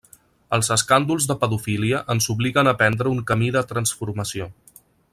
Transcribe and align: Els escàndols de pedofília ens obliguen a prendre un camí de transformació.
Els 0.55 0.69
escàndols 0.75 1.27
de 1.31 1.35
pedofília 1.43 2.01
ens 2.15 2.29
obliguen 2.35 2.71
a 2.71 2.75
prendre 2.81 3.15
un 3.19 3.23
camí 3.33 3.55
de 3.59 3.67
transformació. 3.75 4.53